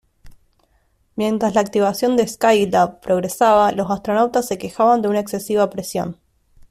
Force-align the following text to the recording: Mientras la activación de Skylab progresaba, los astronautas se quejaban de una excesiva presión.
Mientras 1.15 1.53
la 1.53 1.61
activación 1.61 2.17
de 2.17 2.27
Skylab 2.27 3.01
progresaba, 3.01 3.71
los 3.71 3.91
astronautas 3.91 4.47
se 4.47 4.57
quejaban 4.57 5.03
de 5.03 5.09
una 5.09 5.19
excesiva 5.19 5.69
presión. 5.69 6.17